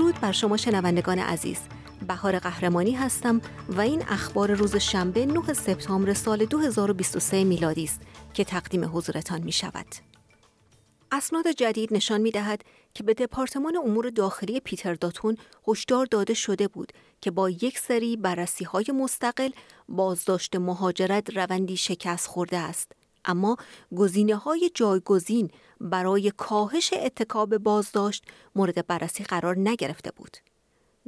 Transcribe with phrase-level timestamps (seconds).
[0.00, 1.58] درود بر شما شنوندگان عزیز
[2.08, 8.00] بهار قهرمانی هستم و این اخبار روز شنبه 9 سپتامبر سال 2023 میلادی است
[8.34, 9.86] که تقدیم حضورتان می شود.
[11.12, 12.62] اسناد جدید نشان می دهد
[12.94, 15.36] که به دپارتمان امور داخلی پیتر داتون
[15.68, 19.50] هشدار داده شده بود که با یک سری بررسی های مستقل
[19.88, 22.92] بازداشت مهاجرت روندی شکست خورده است.
[23.24, 23.56] اما
[23.96, 28.24] گزینه های جایگزین برای کاهش اتکاب بازداشت
[28.54, 30.36] مورد بررسی قرار نگرفته بود.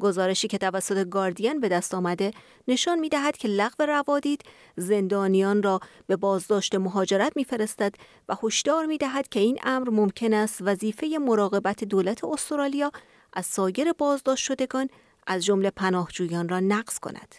[0.01, 2.31] گزارشی که توسط گاردین به دست آمده
[2.69, 4.43] نشان می دهد که لغو روادید
[4.77, 7.95] زندانیان را به بازداشت مهاجرت میفرستد
[8.29, 12.93] و هشدار می دهد که این امر ممکن است وظیفه مراقبت دولت استرالیا
[13.33, 14.89] از سایر بازداشت شدگان
[15.27, 17.35] از جمله پناهجویان را نقض کند.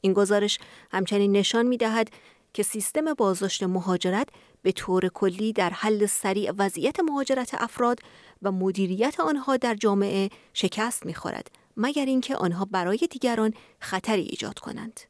[0.00, 0.58] این گزارش
[0.90, 2.10] همچنین نشان می دهد
[2.54, 4.28] که سیستم بازداشت مهاجرت
[4.62, 7.98] به طور کلی در حل سریع وضعیت مهاجرت افراد
[8.42, 15.00] و مدیریت آنها در جامعه شکست می‌خورد مگر اینکه آنها برای دیگران خطری ایجاد کنند.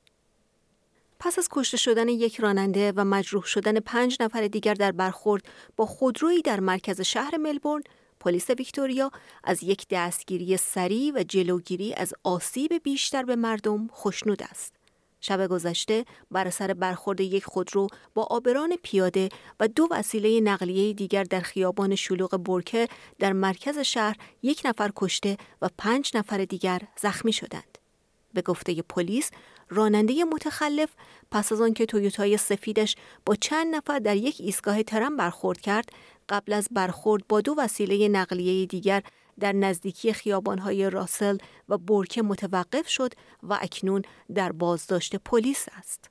[1.20, 5.42] پس از کشته شدن یک راننده و مجروح شدن پنج نفر دیگر در برخورد
[5.76, 7.82] با خودرویی در مرکز شهر ملبورن،
[8.20, 9.10] پلیس ویکتوریا
[9.44, 14.81] از یک دستگیری سریع و جلوگیری از آسیب بیشتر به مردم خوشنود است.
[15.22, 19.28] شب گذشته بر سر برخورد یک خودرو با آبران پیاده
[19.60, 25.36] و دو وسیله نقلیه دیگر در خیابان شلوغ برکه در مرکز شهر یک نفر کشته
[25.62, 27.78] و پنج نفر دیگر زخمی شدند.
[28.34, 29.30] به گفته پلیس
[29.68, 30.88] راننده متخلف
[31.30, 35.88] پس از آنکه تویوتای سفیدش با چند نفر در یک ایستگاه ترم برخورد کرد
[36.28, 39.02] قبل از برخورد با دو وسیله نقلیه دیگر
[39.40, 41.38] در نزدیکی خیابانهای راسل
[41.68, 44.02] و برکه متوقف شد و اکنون
[44.34, 46.10] در بازداشت پلیس است.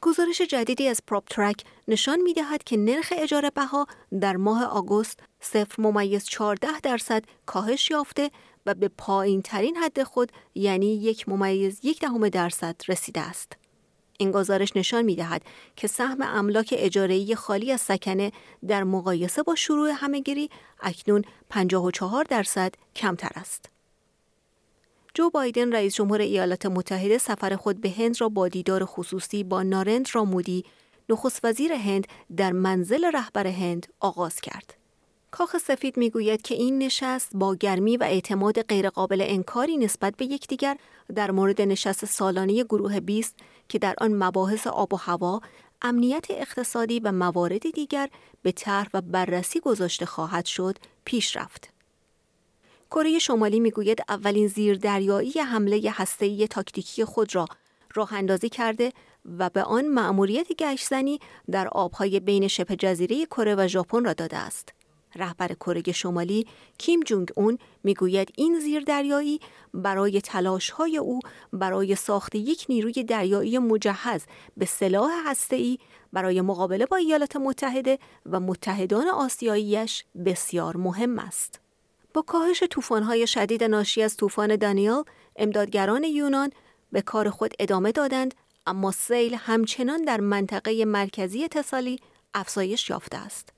[0.00, 3.86] گزارش جدیدی از پراپ ترک نشان می دهد که نرخ اجاره بها
[4.20, 8.30] در ماه آگوست صفر ممیز 14 درصد کاهش یافته
[8.66, 13.61] و به پایین ترین حد خود یعنی یک ممیز یک دهم درصد رسیده است.
[14.18, 15.42] این گزارش نشان می دهد
[15.76, 18.32] که سهم املاک اجاره‌ای خالی از سکنه
[18.68, 20.50] در مقایسه با شروع همهگیری
[20.80, 23.68] اکنون 54 درصد کمتر است.
[25.14, 29.62] جو بایدن رئیس جمهور ایالات متحده سفر خود به هند را با دیدار خصوصی با
[29.62, 30.64] نارندرا مودی
[31.08, 32.06] نخست وزیر هند
[32.36, 34.81] در منزل رهبر هند آغاز کرد.
[35.32, 40.76] کاخ سفید می‌گوید که این نشست با گرمی و اعتماد غیرقابل انکاری نسبت به یکدیگر
[41.14, 43.34] در مورد نشست سالانه گروه 20
[43.68, 45.40] که در آن مباحث آب و هوا،
[45.82, 48.08] امنیت اقتصادی و موارد دیگر
[48.42, 51.70] به طرح و بررسی گذاشته خواهد شد پیش رفت.
[52.90, 57.46] کره شمالی می‌گوید اولین زیردریایی حمله هسته‌ای تاکتیکی خود را
[57.94, 58.92] راه اندازی کرده
[59.38, 61.20] و به آن مأموریت گشتزنی
[61.50, 64.72] در آبهای بین شبه جزیره کره و ژاپن را داده است.
[65.16, 66.46] رهبر کره شمالی
[66.78, 69.40] کیم جونگ اون می‌گوید این زیردریایی
[69.74, 71.20] برای تلاش های او
[71.52, 74.24] برای ساخت یک نیروی دریایی مجهز
[74.56, 75.78] به سلاح هسته‌ای
[76.12, 81.60] برای مقابله با ایالات متحده و متحدان آسیاییش بسیار مهم است.
[82.14, 85.04] با کاهش طوفان‌های شدید ناشی از طوفان دانیال،
[85.36, 86.50] امدادگران یونان
[86.92, 88.34] به کار خود ادامه دادند
[88.66, 91.98] اما سیل همچنان در منطقه مرکزی تسالی
[92.34, 93.52] افزایش یافته است.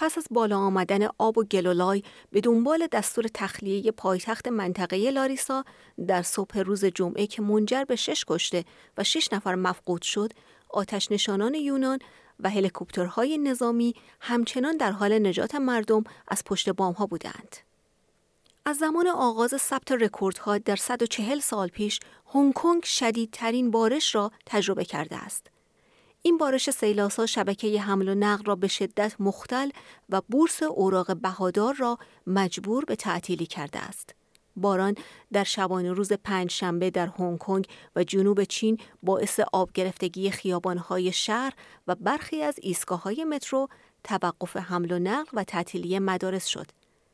[0.00, 2.02] پس از بالا آمدن آب و گلولای
[2.32, 5.64] به دنبال دستور تخلیه پایتخت منطقه لاریسا
[6.06, 8.64] در صبح روز جمعه که منجر به شش کشته
[8.98, 10.32] و شش نفر مفقود شد،
[10.68, 11.98] آتش نشانان یونان
[12.40, 17.56] و هلیکوپترهای نظامی همچنان در حال نجات مردم از پشت بام ها بودند.
[18.64, 22.00] از زمان آغاز ثبت رکوردها در 140 سال پیش،
[22.34, 25.46] هنگ کنگ شدیدترین بارش را تجربه کرده است.
[26.22, 29.70] این بارش سیلاسا شبکه حمل و نقل را به شدت مختل
[30.08, 34.14] و بورس اوراق بهادار را مجبور به تعطیلی کرده است.
[34.56, 34.94] باران
[35.32, 41.12] در شبانه روز پنج شنبه در هنگ کنگ و جنوب چین باعث آب گرفتگی خیابانهای
[41.12, 41.52] شهر
[41.86, 43.68] و برخی از ایستگاه های مترو
[44.04, 46.66] توقف حمل و نقل و تعطیلی مدارس شد.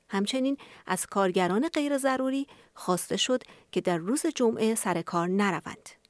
[0.09, 0.57] همچنین
[0.87, 3.43] از کارگران غیر ضروری خواسته شد
[3.73, 6.06] که در روز جمعه سر کار نروند.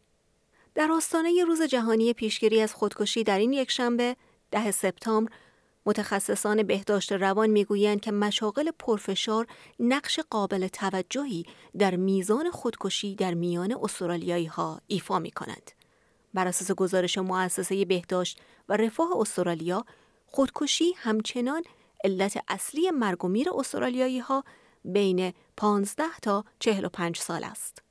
[0.77, 4.17] در آستانه روز جهانی پیشگیری از خودکشی در این یک شنبه
[4.51, 5.33] ده سپتامبر
[5.87, 9.47] متخصصان بهداشت روان می‌گویند که مشاغل پرفشار
[9.81, 11.47] نقش قابل توجهی
[11.79, 15.71] در میزان خودکشی در میان استرالیایی ها ایفا می کنند.
[16.35, 19.85] بر اساس گزارش مؤسسه بهداشت و رفاه استرالیا،
[20.27, 21.63] خودکشی همچنان
[22.05, 24.45] علت اصلی مرگ و میر استرالیایی ها
[24.85, 27.83] بین 15 تا 45 سال است.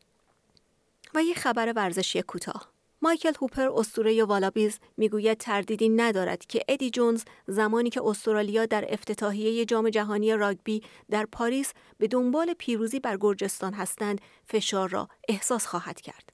[1.16, 2.75] و یک خبر ورزشی کوتاه
[3.06, 9.66] مایکل هوپر استوره والابیز می‌گوید تردیدی ندارد که ادی جونز زمانی که استرالیا در افتتاحیه
[9.66, 16.02] جام جهانی راگبی در پاریس به دنبال پیروزی بر گرجستان هستند فشار را احساس خواهد
[16.02, 16.30] کرد.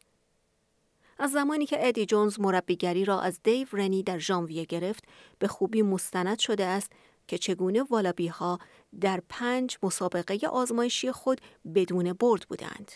[1.19, 5.03] از زمانی که ادی جونز مربیگری را از دیو رنی در ژانویه گرفت
[5.39, 6.91] به خوبی مستند شده است
[7.27, 8.59] که چگونه والابی ها
[9.01, 11.41] در پنج مسابقه آزمایشی خود
[11.75, 12.91] بدون برد بودند.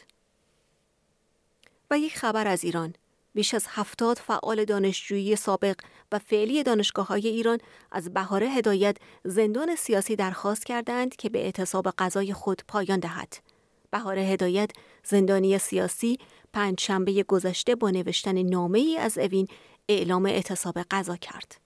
[1.91, 2.93] و یک خبر از ایران
[3.35, 5.75] بیش از هفتاد فعال دانشجویی سابق
[6.11, 7.57] و فعلی دانشگاه های ایران
[7.91, 13.37] از بهار هدایت زندان سیاسی درخواست کردند که به اعتصاب غذای خود پایان دهد.
[13.91, 14.71] بهار هدایت
[15.03, 16.17] زندانی سیاسی
[16.53, 19.47] پنج شنبه گذشته با نوشتن نامه ای از اوین
[19.89, 21.64] اعلام اعتصاب غذا کرد.